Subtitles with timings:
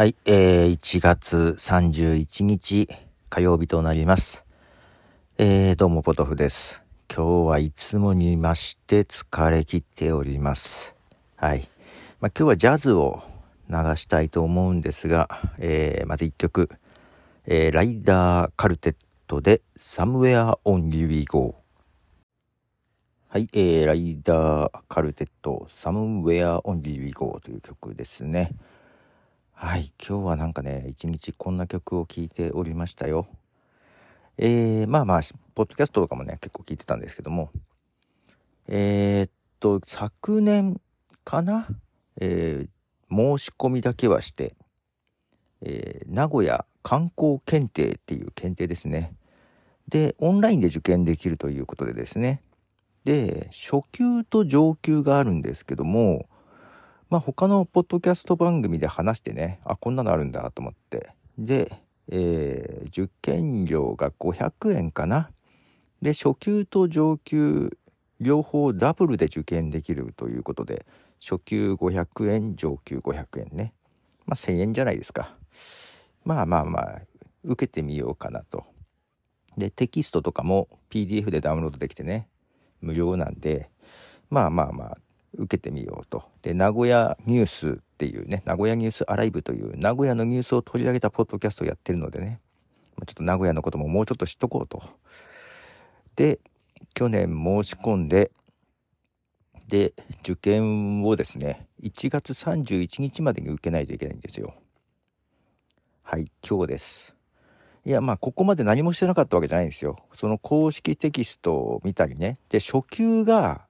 [0.00, 2.88] はい、えー、1月31日
[3.28, 4.46] 火曜日となります。
[5.36, 6.80] えー、どうもポトフです。
[7.14, 10.94] 今日はいつもにまして疲れ切っております。
[11.36, 11.68] はい。
[12.18, 13.22] まあ、今日はジャズを
[13.68, 15.28] 流したいと思うんですが、
[15.58, 16.70] えー、まず1曲、
[17.44, 18.96] えー、ライダーカルテッ
[19.26, 21.56] トで Somewhere Only We Go。
[23.28, 28.52] はい、えー、ライダーカルテット Somewhere Only We Go という曲ですね。
[29.62, 33.28] はい、今日はなんかね、一日こんな曲を聴いておりましたよ。
[34.38, 35.20] えー、まあまあ、
[35.54, 37.50] ポッドキャストとかもね、結構聞いてたんですけども、
[38.68, 40.80] えー、っと、昨年
[41.24, 41.68] かな、
[42.18, 44.54] えー、申し込みだけはして、
[45.60, 49.12] え、名古屋観光検定っていう検定ですね。
[49.88, 52.40] で、オンラインで受験できるということでですね。
[53.04, 56.30] で、初級と上級があるんですけども、
[57.10, 61.10] まあ他のポッドキャスト番組で話してね、あ、こんなのあるんだと思って。
[61.38, 61.72] で、
[62.08, 65.30] えー受験料が500円かな。
[66.02, 67.76] で、初級と上級
[68.20, 70.86] 両方ダブルで受験できるということで、
[71.20, 73.74] 初級500円、上級500円ね。
[74.26, 75.36] まあ1000円じゃないですか。
[76.24, 77.00] まあまあまあ、
[77.44, 78.64] 受けてみようかなと。
[79.56, 82.28] で、テキストとかも PDF でダウンロードできてね、
[82.80, 83.70] 無料なんで、
[84.30, 84.98] まあまあまあ、
[85.34, 86.24] 受けてみようと。
[86.42, 92.40] で、名古屋ニュースっていうね、名古屋ニュースアライブという名古屋のニュースを取り上げたポッドキャストをやってるのでね、
[93.06, 94.82] ちょっと名古屋のことももうちょっと知っとこうと。
[96.16, 96.40] で、
[96.94, 98.32] 去年申し込んで、
[99.68, 104.54] で、受験をですね、1月31日までに受けないといけないんですよ。
[106.02, 107.14] はい、今日です。
[107.86, 109.96] いや、まあ、ここまで何もしてなかったわけじゃないんですよ。
[110.12, 112.38] その公式テキストを見たりね。
[112.48, 113.66] で、初級が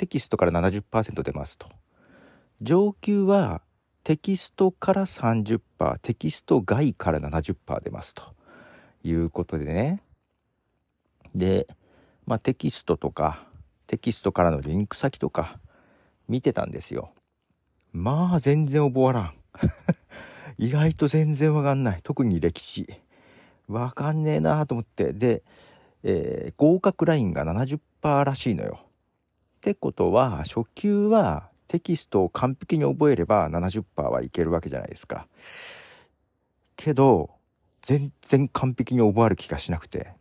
[0.00, 1.68] テキストから70%出ますと。
[2.62, 3.60] 上級は
[4.02, 5.60] テキストから30%、
[6.00, 8.22] テキスト外から70%出ますと
[9.04, 10.02] いうことでね。
[11.34, 11.66] で、
[12.24, 13.46] まあ、テキストとか、
[13.86, 15.60] テキストからのリンク先とか
[16.28, 17.12] 見てたんですよ。
[17.92, 19.34] まあ、全然覚わらん。
[20.56, 22.00] 意外と全然わかんない。
[22.02, 22.86] 特に歴史。
[23.68, 25.12] わかんねえなと思って。
[25.12, 25.42] で、
[26.04, 28.80] えー合格ラインが70%らしいのよ。
[29.60, 35.26] ってことは初級はテキストを完璧に覚えれば70%はいけるわけじゃないですか。
[36.76, 37.28] けど
[37.82, 40.14] 全然完璧に覚える気がしなくて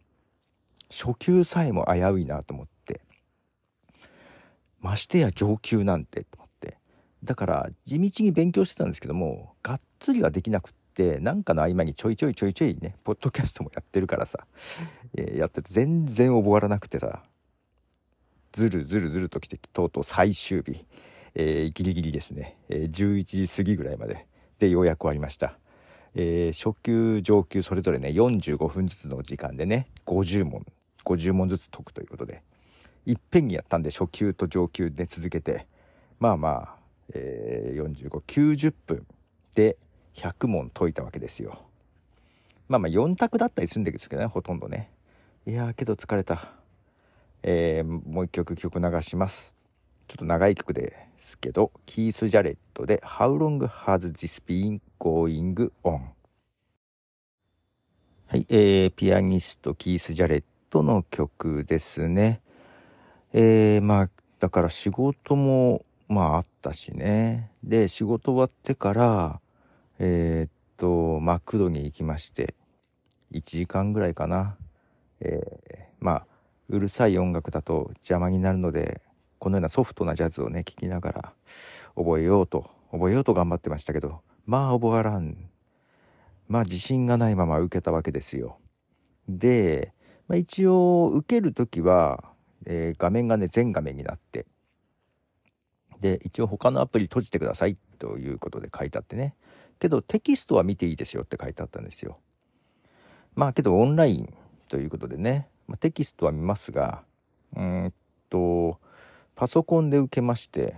[0.91, 2.99] 初級さえも危ういなと思って
[4.81, 6.77] ましてや上級なんてと思って
[7.23, 14.45] だから地道に勉強してたんですけどもがっつりはできなくってなんかの合間にちょいちょいちょいちょいねポッドキャストもやってるからさ、
[15.15, 17.23] えーやってて全然覚わらなくてさ
[18.51, 20.85] ずるずるずるときてとうとう最終日、
[21.35, 24.25] えーギリギリですね、えー11時過ぎぐらいまで。
[24.59, 25.57] でようやく終わりました、
[26.15, 30.65] えー初級上級それぞれね45分ずつの時間でね50問。
[31.05, 32.41] 50問ずつ解くということで。
[33.05, 35.67] いっぺんにやったんで初級と上級で続けて。
[36.19, 36.75] まあまあ、
[37.13, 39.07] えー4590分
[39.55, 39.77] で
[40.15, 41.61] 100問解いたわけですよ。
[42.67, 44.91] まあまあ4択だったりするんですけどねほとんどね。
[45.47, 46.58] いやーけど疲れた。
[47.43, 49.53] えーもう一曲曲流します。
[50.07, 56.01] ちょっと長い曲ですけどキース・ジャレットで「How long has this been going on?」
[58.25, 62.41] はい、えーピアニストキース・ジャレットの曲ですね。
[63.33, 67.51] えーまあだから仕事もまああったしね。
[67.63, 69.41] で仕事終わってから
[69.99, 72.55] えーっとマクドに行きまして
[73.31, 74.57] 1時間ぐらいかな。
[75.19, 76.28] えーまあ
[76.69, 79.01] うるさい音楽だと邪魔になるので
[79.37, 81.33] このようなソフトなジャズをね聴きながら
[81.95, 85.49] 覚えようと覚えようと頑張ってましたけどまあ覚わらん。
[86.47, 88.57] まあ自信がないまま受けたわけですよ。
[89.27, 89.93] で、
[90.27, 92.23] まあ、一応受ける時は、
[92.65, 94.47] えー画面がね全画面になって。
[96.01, 99.35] で一応他のアプリ閉じてくださいということで書いてあってね。
[99.77, 102.17] けどテキストは見ていいですよって書いてあったんですよ。
[103.35, 104.33] まあけどオンライン
[104.67, 107.03] ということでね、まあ、テキストは見ますが
[107.55, 107.93] うん
[108.29, 108.79] と
[109.35, 110.75] パソコンで受けまして、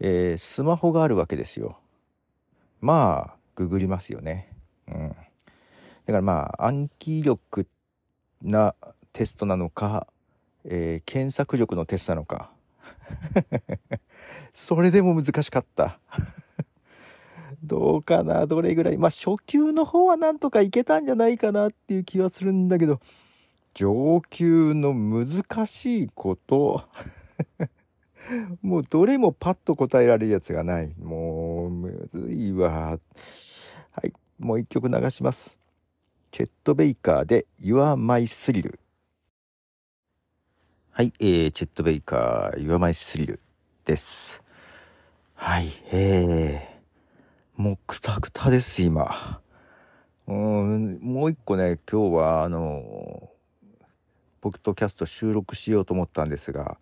[0.00, 1.78] えースマホがあるわけですよ。
[2.80, 4.52] まあググりますよね。
[4.88, 5.08] うん。
[5.08, 7.66] だからまあ暗記力
[8.42, 8.74] な
[9.12, 10.06] テストなのか、
[10.64, 12.50] えー検索力のテストなのか。
[14.52, 15.98] それでも難しかった。
[17.64, 18.98] どうかなどれぐらい。
[18.98, 23.00] まあ初級の方はなんとかいけたんじゃないかなっていう気はするんだけど。
[23.74, 26.84] 上級の難しいこと
[28.62, 32.98] もうどれもパッと答えられるやつがないもうむずいわ
[33.94, 35.58] はい、もう一曲流します。
[36.30, 38.78] チェット・ベイカーで You're My Thrill。
[40.90, 43.38] はい、えー、チェット・ベイカー You're My Thrill
[43.84, 44.42] です。
[45.34, 49.42] はい、えー、もうくたくたです、今。
[50.26, 53.28] うん、もう一個ね、今日はあの、
[54.42, 56.76] ポッドキャスト収録しようと思ったんですが、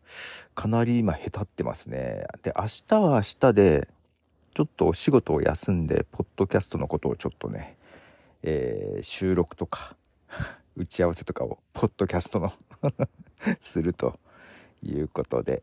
[0.54, 2.24] かなり今へたってますね。
[2.42, 3.88] で、明日は明日で、
[4.54, 7.76] ちょっとお仕事を休んで、ポッドキャストのことをちょっとね、
[8.42, 9.94] えー、収録とか、
[10.74, 12.50] 打ち合わせとかを、ポッドキャストの
[13.60, 14.18] すると
[14.82, 15.62] いうことで、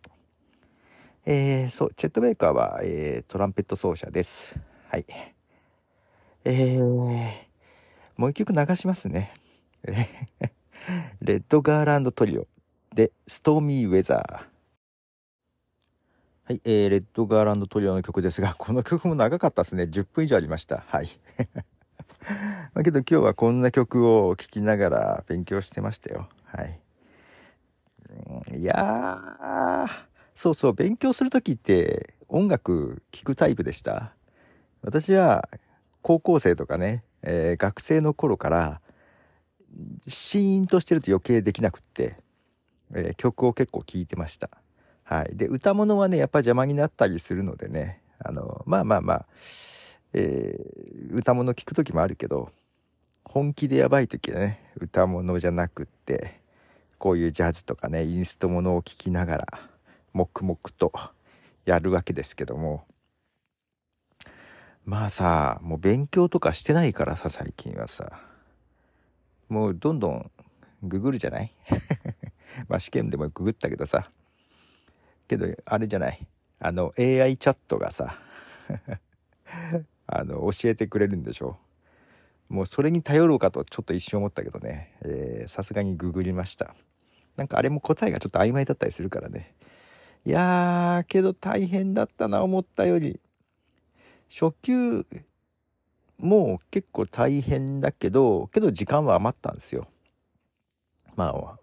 [1.26, 4.56] えー、そう、チェット・ベイカーは、えー、トランペット奏者です。
[4.90, 5.06] はい。
[6.44, 7.34] えー、
[8.18, 9.34] もう一曲流しますね。
[9.84, 10.08] え
[11.22, 12.48] レッドガーランドトリオ
[12.94, 14.44] で、ストーミーウェザー。
[16.46, 19.84] はい、えー、レッドガーランドトリオの曲ですが、 この曲も長かったですね。
[19.84, 20.84] 10分以上ありました。
[20.88, 21.08] はい。
[22.74, 26.30] だけど今日はこんな曲を聴きながら勉強してましたよ。
[26.46, 26.80] はい。
[28.56, 29.88] いやー、
[30.36, 34.14] そうそう、勉強するときって音楽聴くタイプでした。
[34.82, 35.50] 私は
[36.02, 38.82] 高校生とかね、えー、学生の頃から
[40.08, 42.18] シーンとしてると余計できなくって、
[42.94, 44.50] えー、曲を結構聴いてました。
[45.04, 45.36] はい。
[45.36, 49.26] で、歌物はね、やっぱ邪魔になったりするのでね、あの、まあまあまあ、
[50.14, 52.52] えー、歌物聞く時もあるけど、
[53.24, 56.42] 本気でやばい時はね、歌物じゃなくって、
[56.98, 59.48] こういうジャズとかね、インストものを聴きながら、
[60.14, 60.92] 黙々と
[61.66, 62.86] やるわけですけども、
[64.86, 68.27] まあさ、もう勉強とかしてないからさ、最近はさ、
[69.50, 70.32] もうどんどん
[70.84, 71.52] ググるじゃない？
[72.68, 74.10] まあ試験でもググったけどさ、
[75.28, 76.28] けど、あれじゃない？
[76.60, 78.20] あの、AI チャットがさ
[80.08, 81.58] あの、教えてくれるんでしょ？
[82.50, 86.76] うもうそれに頼ろうかとちょっと一瞬思ったけどね、さすがにググりました。
[87.36, 89.54] なんかあれも答えがちょっと曖昧だったりするからね。
[90.26, 93.20] いやー、けど大変だったな、思ったより。
[94.30, 95.06] 初級
[96.20, 99.88] もう結構大変だけど、けど時間は余ったんですよ。
[101.16, 101.60] まあ、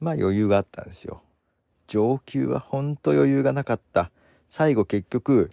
[0.00, 1.22] まあ余裕があったんですよ。
[1.86, 4.10] 上級はほんと余裕がなかった。
[4.48, 5.50] 最後結局、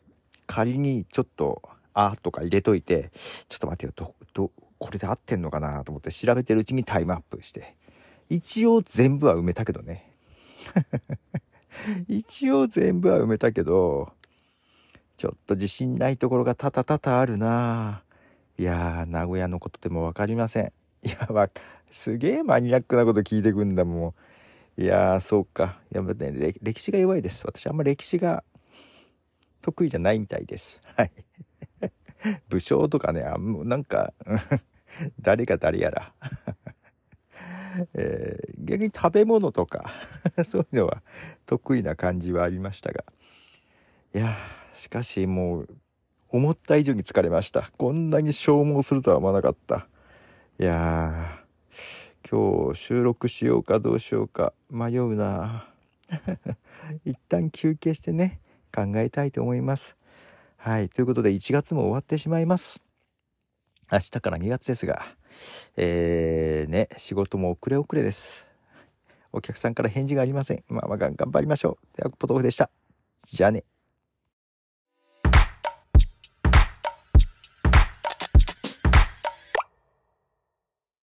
[0.48, 1.62] 仮にちょっと、
[1.94, 3.12] あとか入れといて、
[3.50, 7.76] ちょっと待ってよ、ど、ど、これで合ってんのかなと思って調べてるうちにタイムアップして。
[8.30, 10.12] 一応全部は埋めたけどね。
[12.08, 14.12] 一応全部は埋めたけど、
[15.24, 18.04] ちょっと自信ないところがたたたたあるな
[18.58, 20.74] いやー、名古屋のことでもわかりません。
[21.02, 21.50] いや、わ、
[21.90, 24.16] すげえマニアックなこと聞いてくんだも
[24.78, 24.82] ん。
[24.82, 25.80] いやー、そうか。
[25.92, 27.48] やっぱね、歴史が弱いです。
[27.48, 28.44] 私あんま歴史が
[29.62, 30.82] 得意じゃないみたいです。
[30.98, 31.12] はい。
[32.50, 34.14] 武将とかね、あんなんか
[35.22, 36.14] 誰が誰やら
[37.96, 39.90] えー、逆に食べ物とか
[40.44, 41.02] そういうのは
[41.46, 43.06] 得意な感じはありましたが。
[44.14, 44.36] いや
[44.74, 45.70] しかしもう、
[46.30, 47.72] 思った以上に疲れました。
[47.78, 49.88] こんなに消耗するとは思わなかった。
[50.60, 54.54] いやー、今日収録しようかどうしようか。
[54.70, 55.68] 迷うな。
[57.06, 58.40] 一旦休憩してね
[58.74, 59.96] 考えたいと思います。
[60.58, 62.82] はいということで1月も終わってしまいます。
[63.92, 65.04] 明日から2月ですが
[65.76, 68.48] えー、ね仕事も遅れ遅れです。
[69.32, 70.64] お客さんから返事がありません。
[70.70, 71.98] まあまあ頑張りましょう。
[71.98, 72.70] ではポトフでした。
[73.26, 73.64] じゃあね。